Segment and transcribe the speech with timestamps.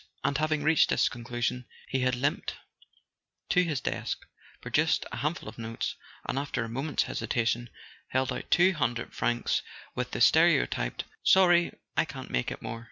[0.23, 2.55] And, having reached this conclusion, he had limped
[3.49, 4.25] to his desk,
[4.59, 5.93] produced a handful of notes,
[6.27, 7.69] and after a moment's hesitation
[8.07, 9.61] held out two hundred francs
[9.93, 12.79] with the stereotyped: "Sorry I can't make it more.